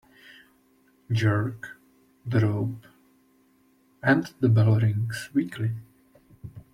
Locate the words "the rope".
2.25-2.87